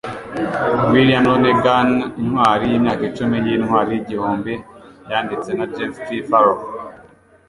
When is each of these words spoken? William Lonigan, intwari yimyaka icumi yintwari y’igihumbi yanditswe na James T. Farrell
William 0.91 1.23
Lonigan, 1.31 1.89
intwari 2.21 2.63
yimyaka 2.71 3.03
icumi 3.09 3.35
yintwari 3.45 3.89
y’igihumbi 3.93 4.53
yanditswe 5.09 5.51
na 5.55 5.65
James 5.73 5.97
T. 6.05 6.07
Farrell 6.29 6.61